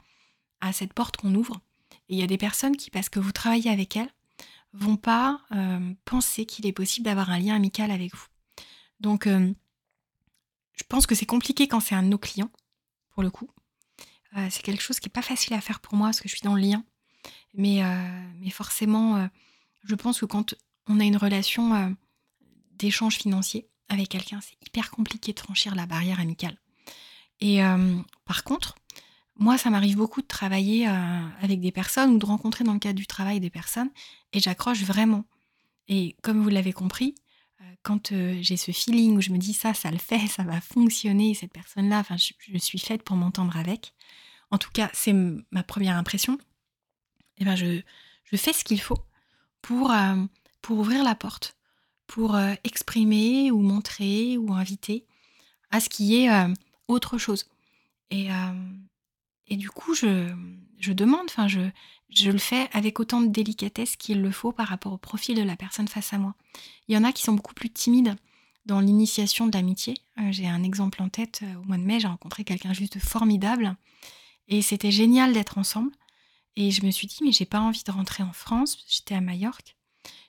[0.66, 1.62] à cette porte qu'on ouvre.
[2.10, 4.12] Et il y a des personnes qui, parce que vous travaillez avec elles,
[4.74, 8.26] vont pas euh, penser qu'il est possible d'avoir un lien amical avec vous.
[9.00, 9.54] Donc, euh,
[10.74, 12.52] je pense que c'est compliqué quand c'est un de nos clients,
[13.12, 13.50] pour le coup.
[14.38, 16.36] Euh, c'est quelque chose qui n'est pas facile à faire pour moi parce que je
[16.36, 16.84] suis dans le lien.
[17.54, 17.82] Mais,
[18.42, 19.30] mais forcément,
[19.86, 20.54] je pense que quand
[20.88, 21.96] on a une relation
[22.74, 26.60] d'échange financier avec quelqu'un, c'est hyper compliqué de franchir la barrière amicale.
[27.40, 27.62] Et
[28.26, 28.76] par contre,
[29.38, 32.80] moi, ça m'arrive beaucoup de travailler euh, avec des personnes ou de rencontrer dans le
[32.80, 33.90] cadre du travail des personnes
[34.32, 35.26] et j'accroche vraiment.
[35.88, 37.16] Et comme vous l'avez compris,
[37.62, 40.44] euh, quand euh, j'ai ce feeling où je me dis ça, ça le fait, ça
[40.44, 43.94] va fonctionner, cette personne-là, je, suis faite pour m'entendre avec.
[44.52, 45.14] En tout cas, c'est
[45.52, 46.36] ma première impression.
[47.38, 47.82] Et eh ben, je,
[48.24, 49.00] je fais ce qu'il faut
[49.62, 49.94] pour,
[50.62, 51.58] pour ouvrir la porte,
[52.08, 55.06] pour exprimer ou montrer ou inviter
[55.72, 56.30] à ce qui est
[56.88, 57.46] autre chose.
[58.12, 58.30] Et,
[59.48, 60.32] et du coup, je,
[60.92, 61.60] demande, enfin, je,
[62.10, 65.44] je le fais avec autant de délicatesse qu'il le faut par rapport au profil de
[65.44, 66.36] la personne face à moi.
[66.88, 68.16] Il y en a qui sont beaucoup plus timides
[68.66, 69.96] dans l'initiation de l'amitié.
[70.20, 71.42] Euh, j'ai un exemple en tête.
[71.44, 73.76] Euh, au mois de mai, j'ai rencontré quelqu'un juste formidable.
[74.48, 75.92] Et c'était génial d'être ensemble.
[76.56, 78.84] Et je me suis dit, mais j'ai pas envie de rentrer en France.
[78.88, 79.76] J'étais à Majorque.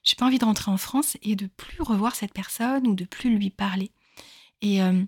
[0.02, 3.04] J'ai pas envie de rentrer en France et de plus revoir cette personne ou de
[3.04, 3.90] plus lui parler.
[4.62, 5.04] Et euh,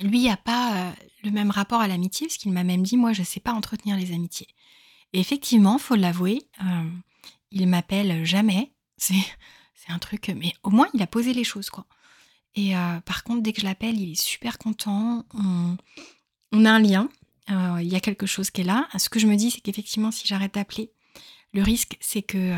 [0.00, 0.92] lui n'a pas euh,
[1.24, 3.52] le même rapport à l'amitié, parce qu'il m'a même dit, moi, je ne sais pas
[3.52, 4.48] entretenir les amitiés.
[5.12, 6.90] Et effectivement, faut l'avouer, euh,
[7.50, 8.72] il m'appelle jamais.
[8.96, 9.14] C'est,
[9.88, 11.86] un truc, mais au moins, il a posé les choses, quoi.
[12.54, 15.26] Et euh, par contre, dès que je l'appelle, il est super content.
[15.34, 15.76] On,
[16.52, 17.08] on a un lien.
[17.48, 18.88] Il y a quelque chose qui est là.
[18.96, 20.92] Ce que je me dis, c'est qu'effectivement, si j'arrête d'appeler,
[21.52, 22.54] le risque, c'est que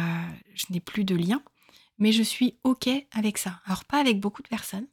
[0.55, 1.43] je n'ai plus de lien.
[1.99, 3.61] Mais je suis OK avec ça.
[3.65, 4.87] Alors, pas avec beaucoup de personnes,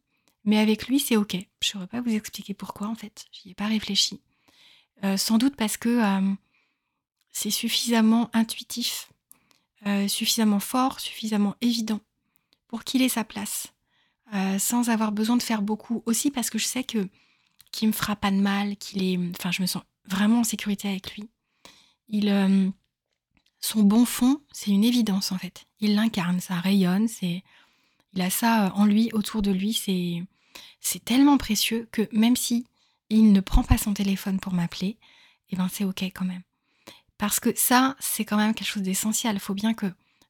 [0.44, 1.34] mais avec lui, c'est OK.
[1.34, 3.26] Je ne saurais pas vous expliquer pourquoi, en fait.
[3.32, 4.22] J'y ai pas réfléchi.
[5.04, 6.34] Euh, sans doute parce que euh,
[7.32, 9.12] c'est suffisamment intuitif,
[9.88, 12.00] euh, suffisamment fort, suffisamment évident
[12.68, 13.74] pour qu'il ait sa place,
[14.60, 16.04] sans avoir besoin de faire beaucoup.
[16.06, 17.10] Aussi parce que je sais que
[17.72, 20.88] qu'il me fera pas de mal, qu'il est, enfin, je me sens vraiment en sécurité
[20.88, 21.30] avec lui.
[22.08, 22.72] Il,
[23.60, 25.66] son bon fond, c'est une évidence en fait.
[25.82, 27.44] Il l'incarne, ça rayonne, c'est
[28.14, 30.24] il a ça en lui, autour de lui, c'est
[30.82, 32.66] c'est tellement précieux que même si
[33.10, 34.98] il ne prend pas son téléphone pour m'appeler,
[35.50, 36.44] eh ben c'est ok quand même.
[37.18, 39.36] Parce que ça, c'est quand même quelque chose d'essentiel.
[39.36, 39.86] Il faut bien que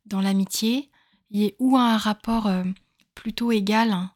[0.05, 0.89] dans l'amitié,
[1.29, 2.65] il y ait ou un rapport euh,
[3.15, 3.91] plutôt égal.
[3.91, 4.11] Hein.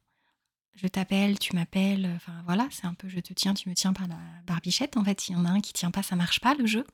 [0.76, 3.94] Je t'appelle, tu m'appelles, enfin voilà, c'est un peu je te tiens, tu me tiens
[3.94, 4.98] par la barbichette.
[4.98, 6.86] En fait, s'il y en a un qui tient pas, ça marche pas le jeu.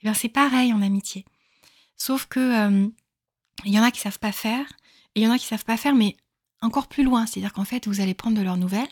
[0.00, 1.24] Eh bien c'est pareil en amitié.
[1.96, 2.88] Sauf que euh,
[3.64, 4.66] il y en a qui savent pas faire
[5.14, 6.16] et il y en a qui savent pas faire, mais
[6.60, 7.26] encore plus loin.
[7.26, 8.88] C'est-à-dire qu'en fait, vous allez prendre de leurs nouvelles,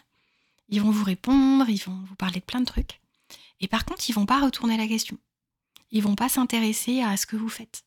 [0.68, 3.00] ils vont vous répondre, ils vont vous parler de plein de trucs.
[3.60, 5.18] Et par contre, ils vont pas retourner la question.
[5.90, 7.84] Ils vont pas s'intéresser à ce que vous faites.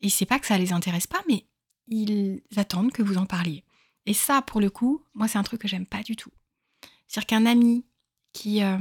[0.00, 1.46] Et c'est pas que ça les intéresse pas, mais
[1.88, 3.64] ils attendent que vous en parliez.
[4.06, 6.30] Et ça, pour le coup, moi, c'est un truc que j'aime pas du tout.
[7.06, 7.84] C'est-à-dire qu'un ami
[8.32, 8.78] qui euh,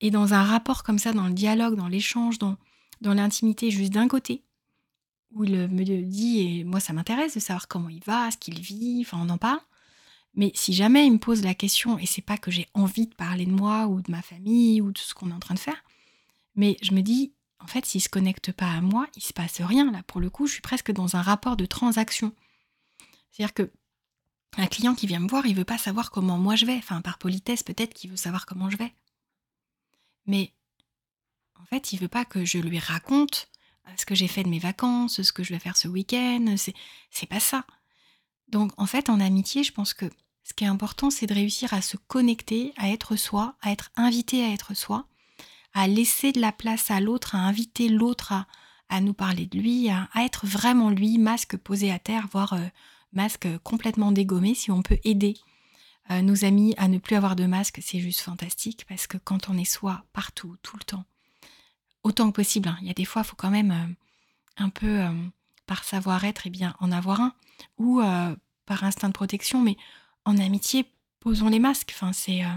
[0.00, 2.56] est dans un rapport comme ça, dans le dialogue, dans l'échange, dans,
[3.00, 4.42] dans l'intimité, juste d'un côté,
[5.36, 8.60] où il me dit, et moi, ça m'intéresse de savoir comment il va, ce qu'il
[8.60, 9.60] vit, enfin, on en parle.
[10.34, 13.14] Mais si jamais il me pose la question, et c'est pas que j'ai envie de
[13.14, 15.60] parler de moi ou de ma famille ou de ce qu'on est en train de
[15.60, 15.82] faire,
[16.56, 19.60] mais je me dis, en fait, s'il se connecte pas à moi, il se passe
[19.60, 19.90] rien.
[19.90, 22.32] Là, pour le coup, je suis presque dans un rapport de transaction.
[23.30, 23.70] C'est-à-dire que
[24.58, 26.76] un client qui vient me voir, il veut pas savoir comment moi je vais.
[26.76, 28.94] Enfin, par politesse, peut-être qu'il veut savoir comment je vais.
[30.26, 30.52] Mais
[31.60, 33.48] en fait, il veut pas que je lui raconte
[33.96, 36.54] ce que j'ai fait de mes vacances, ce que je vais faire ce week-end.
[36.56, 37.64] C'est, pas ça.
[38.48, 40.06] Donc, en fait, en amitié, je pense que
[40.44, 43.90] ce qui est important, c'est de réussir à se connecter, à être soi, à être
[43.96, 45.06] invité à être soi,
[45.74, 48.32] à laisser de la place à l'autre, à inviter l'autre
[48.88, 52.66] à, nous parler de lui, à, être vraiment lui, masque posé à terre, voire euh,
[53.12, 55.34] masque complètement dégommé, si on peut aider
[56.10, 59.48] euh, nos amis à ne plus avoir de masque, c'est juste fantastique, parce que quand
[59.48, 61.04] on est soi partout, tout le temps,
[62.06, 64.68] autant que possible, hein, il y a des fois, il faut quand même euh, un
[64.68, 65.04] peu,
[65.66, 67.34] par savoir-être, et eh bien, en avoir un,
[67.78, 68.00] ou
[68.64, 69.76] par instinct de protection, mais
[70.24, 70.86] en amitié,
[71.20, 71.92] posons les masques.
[71.94, 72.48] Enfin, c'est euh,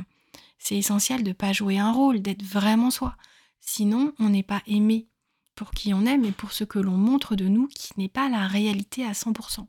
[0.71, 3.15] essentiel de ne pas jouer un rôle, d'être vraiment soi.
[3.61, 5.07] Sinon, on n'est pas aimé
[5.55, 8.29] pour qui on est, mais pour ce que l'on montre de nous, qui n'est pas
[8.29, 9.65] la réalité à 100%.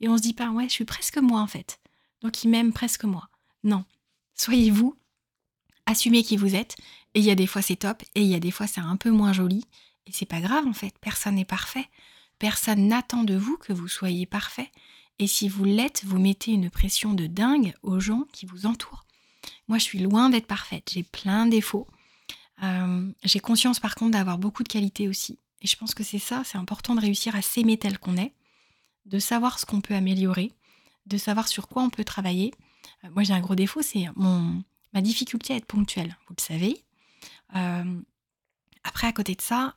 [0.00, 1.78] Et on se dit pas, ouais, je suis presque moi en fait.
[2.22, 3.28] Donc il m'aime presque moi.
[3.64, 3.84] Non.
[4.34, 4.96] Soyez vous,
[5.86, 6.76] assumez qui vous êtes,
[7.14, 8.80] et il y a des fois c'est top, et il y a des fois c'est
[8.80, 9.64] un peu moins joli,
[10.06, 11.88] et c'est pas grave en fait, personne n'est parfait.
[12.38, 14.70] Personne n'attend de vous que vous soyez parfait.
[15.18, 19.04] Et si vous l'êtes, vous mettez une pression de dingue aux gens qui vous entourent.
[19.66, 20.90] Moi, je suis loin d'être parfaite.
[20.92, 21.88] J'ai plein de défauts.
[22.62, 25.38] Euh, j'ai conscience, par contre, d'avoir beaucoup de qualités aussi.
[25.60, 28.32] Et je pense que c'est ça, c'est important de réussir à s'aimer tel qu'on est,
[29.06, 30.52] de savoir ce qu'on peut améliorer,
[31.06, 32.52] de savoir sur quoi on peut travailler.
[33.04, 36.42] Euh, moi, j'ai un gros défaut, c'est mon, ma difficulté à être ponctuelle, vous le
[36.42, 36.84] savez.
[37.56, 38.00] Euh,
[38.84, 39.74] après, à côté de ça,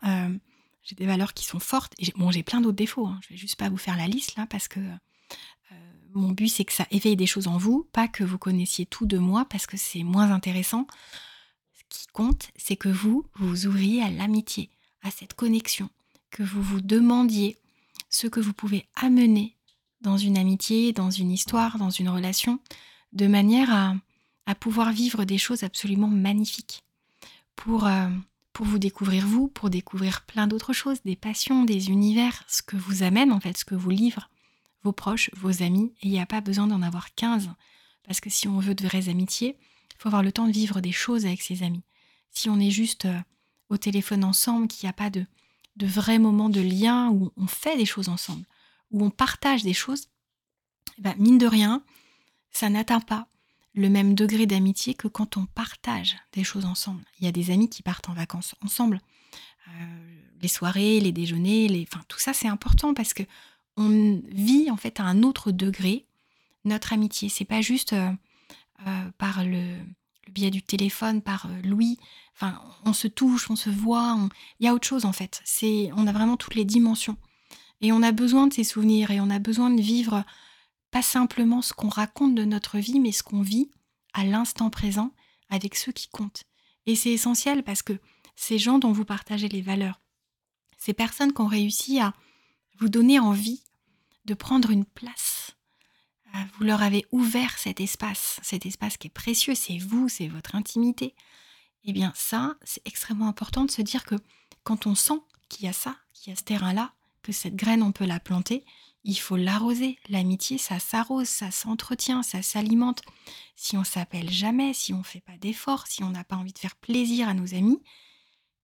[0.84, 1.94] j'ai des valeurs qui sont fortes.
[2.00, 3.08] Et bon, j'ai plein d'autres défauts.
[3.08, 3.20] Hein.
[3.24, 4.80] Je vais juste pas vous faire la liste là parce que
[6.14, 9.06] mon but, c'est que ça éveille des choses en vous, pas que vous connaissiez tout
[9.06, 10.88] de moi parce que c'est moins intéressant.
[11.74, 14.70] Ce qui compte, c'est que vous, vous ouvriez à l'amitié,
[15.02, 15.90] à cette connexion,
[16.30, 17.58] que vous vous demandiez
[18.10, 19.56] ce que vous pouvez amener
[20.02, 22.60] dans une amitié, dans une histoire, dans une relation,
[23.14, 23.96] de manière à,
[24.60, 26.84] pouvoir vivre des choses absolument magnifiques.
[27.64, 28.10] Pour, euh,
[28.54, 32.76] pour vous découvrir vous, pour découvrir plein d'autres choses, des passions, des univers, ce que
[32.76, 34.30] vous amène en fait, ce que vous livre
[34.84, 37.52] vos proches, vos amis, et il n'y a pas besoin d'en avoir 15.
[38.04, 40.82] Parce que si on veut de vraies amitiés, il faut avoir le temps de vivre
[40.82, 41.84] des choses avec ses amis.
[42.32, 43.20] Si on est juste euh,
[43.70, 45.24] au téléphone ensemble, qu'il n'y a pas de,
[45.76, 48.48] de vrais moments de lien où on fait des choses ensemble,
[48.90, 50.08] où on partage des choses,
[50.98, 51.84] eh ben, mine de rien,
[52.50, 53.28] ça n'atteint pas
[53.74, 57.04] le même degré d'amitié que quand on partage des choses ensemble.
[57.20, 59.00] Il y a des amis qui partent en vacances ensemble.
[59.68, 59.72] Euh,
[60.42, 61.88] les soirées, les déjeuners, les...
[61.90, 63.24] Enfin, tout ça c'est important parce que
[63.78, 66.06] on vit en fait à un autre degré
[66.66, 67.30] notre amitié.
[67.30, 68.12] C'est pas juste euh,
[68.88, 69.78] euh, par le,
[70.32, 71.98] biais du téléphone, par Louis.
[72.36, 74.18] Enfin, on se touche, on se voit.
[74.60, 75.42] Il y a autre chose en fait.
[75.46, 77.18] C'est, on a vraiment toutes les dimensions.
[77.82, 80.24] Et on a besoin de ces souvenirs et on a besoin de vivre
[80.92, 83.72] pas simplement ce qu'on raconte de notre vie, mais ce qu'on vit
[84.14, 85.14] à l'instant présent
[85.50, 86.44] avec ceux qui comptent.
[86.86, 88.00] Et c'est essentiel parce que
[88.36, 90.02] ces gens dont vous partagez les valeurs,
[90.78, 92.14] ces personnes qui ont réussi à
[92.80, 93.64] vous donner envie
[94.26, 95.56] de prendre une place.
[96.36, 100.28] Euh, vous leur avez ouvert cet espace, cet espace qui est précieux, c'est vous, c'est
[100.28, 101.14] votre intimité.
[101.84, 104.16] Eh bien ça, c'est extrêmement important de se dire que
[104.64, 107.84] quand on sent qu'il y a ça, qu'il y a ce terrain-là, que cette graine,
[107.84, 108.66] on peut la planter,
[109.04, 109.98] il faut l'arroser.
[110.10, 113.02] L'amitié, ça s'arrose, ça s'entretient, ça s'alimente.
[113.56, 116.54] Si on s'appelle jamais, si on ne fait pas d'efforts, si on n'a pas envie
[116.54, 117.82] de faire plaisir à nos amis,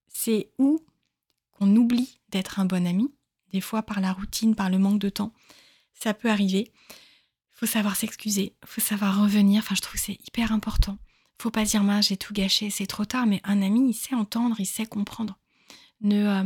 [0.07, 0.79] c'est où
[1.51, 3.11] qu'on oublie d'être un bon ami
[3.51, 5.33] des fois par la routine, par le manque de temps.
[5.93, 6.71] Ça peut arriver.
[7.51, 9.63] Faut savoir s'excuser, faut savoir revenir.
[9.63, 10.99] Enfin, je trouve que c'est hyper important.
[11.39, 13.25] faut pas dire, mince, j'ai tout gâché, c'est trop tard.
[13.25, 15.39] Mais un ami, il sait entendre, il sait comprendre.
[16.01, 16.43] Ne, euh,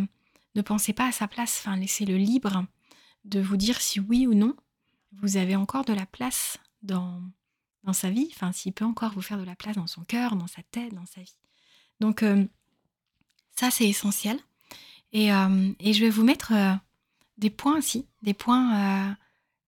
[0.55, 1.65] ne pensez pas à sa place.
[1.77, 2.65] Laissez-le libre
[3.25, 4.55] de vous dire si oui ou non
[5.13, 7.21] vous avez encore de la place dans,
[7.93, 8.29] sa vie.
[8.33, 10.93] Enfin, s'il peut encore vous faire de la place dans son cœur, dans sa tête,
[10.93, 11.35] dans sa vie.
[11.99, 12.45] Donc, euh,
[13.55, 14.39] ça, c'est essentiel.
[15.11, 16.53] Et, euh, et, je vais vous mettre
[17.37, 19.13] des points aussi, des points euh,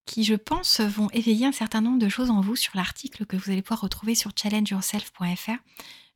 [0.06, 3.36] qui, je pense, vont éveiller un certain nombre de choses en vous sur l'article que
[3.36, 5.58] vous allez pouvoir retrouver sur challengeyourself.fr.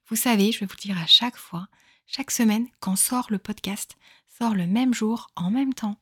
[0.07, 1.67] Vous savez, je vais vous dire à chaque fois,
[2.05, 3.97] chaque semaine, quand sort le podcast,
[4.37, 5.97] sort le même jour, en même temps,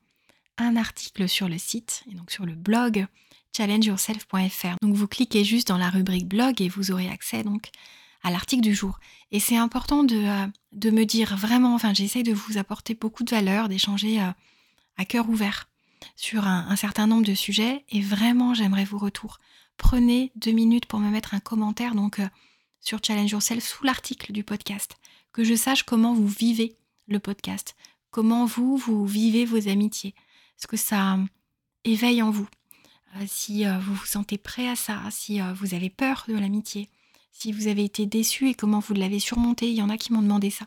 [0.57, 3.07] un article sur le site, et donc sur le blog
[3.55, 4.75] challengeyourself.fr.
[4.81, 7.69] Donc vous cliquez juste dans la rubrique blog et vous aurez accès donc
[8.23, 8.99] à l'article du jour.
[9.31, 13.23] Et c'est important de, euh, de, me dire vraiment, enfin j'essaye de vous apporter beaucoup
[13.23, 14.31] de valeur, d'échanger euh,
[14.97, 15.69] à cœur ouvert
[16.15, 19.39] sur un, certain nombre de sujets et vraiment j'aimerais vos retours.
[19.77, 22.27] Prenez deux minutes pour me mettre un commentaire donc euh,
[22.81, 24.97] sur Challenge Yourself sous l'article du podcast,
[25.33, 26.75] que je sache comment vous vivez
[27.07, 27.75] le podcast,
[28.15, 30.15] comment vous, vous vivez vos amitiés,
[30.55, 31.19] ce que ça
[31.83, 32.47] éveille en vous?
[33.17, 36.87] Euh, si euh, vous vous sentez prêt à ça, si vous avez peur de l'amitié,
[37.33, 40.13] si vous avez été déçu et comment vous l'avez surmonté, il y en a qui
[40.13, 40.65] m'ont demandé ça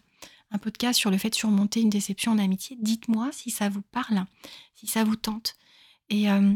[0.50, 2.76] un podcast sur le fait de surmonter une déception en amitié.
[2.80, 4.24] Dites-moi si ça vous parle,
[4.74, 5.54] si ça vous tente.
[6.10, 6.54] Et euh,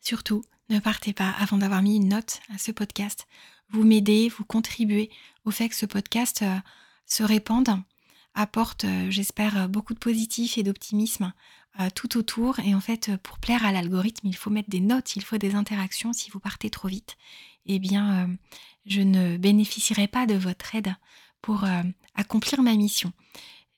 [0.00, 3.26] surtout, ne partez pas avant d'avoir mis une note à ce podcast.
[3.70, 5.10] Vous m'aidez, vous contribuez
[5.44, 6.56] au fait que ce podcast euh,
[7.06, 7.68] se répande,
[8.34, 11.32] apporte, euh, j'espère, beaucoup de positif et d'optimisme
[11.94, 12.58] tout autour.
[12.58, 15.54] Et en fait, pour plaire à l'algorithme, il faut mettre des notes, il faut des
[15.54, 16.12] interactions.
[16.12, 17.16] Si vous partez trop vite,
[17.64, 18.36] eh bien,
[18.84, 20.94] je ne bénéficierai pas de votre aide
[21.42, 21.82] pour euh,
[22.14, 23.12] accomplir ma mission.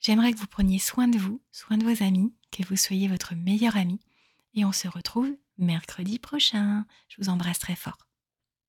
[0.00, 3.34] J'aimerais que vous preniez soin de vous, soin de vos amis, que vous soyez votre
[3.34, 4.00] meilleur ami.
[4.54, 6.84] Et on se retrouve mercredi prochain.
[7.08, 7.98] Je vous embrasse très fort.